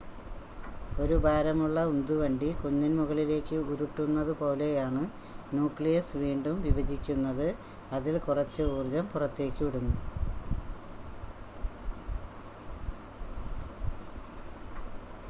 ഒരു 1.01 1.15
ഭാരമുള്ള 1.23 1.79
ഉന്ത് 1.89 2.13
വണ്ടി 2.15 2.47
കുന്നിൻ 2.61 2.93
മുകളിലേക്ക് 2.99 3.57
ഉരുട്ടുന്നത് 3.71 4.31
പോലെയാണ് 4.39 5.03
ന്യൂക്ലിയസ് 5.51 6.21
വീണ്ടും 6.23 6.55
വിഭജിക്കുന്നത് 6.63 7.47
അതിൽ 7.91 8.17
കുറച്ച് 8.19 8.63
ഊർജ്ജം 8.71 9.05
പുറത്തേക്ക് 9.07 9.63
വിടുന്നു 9.65 9.95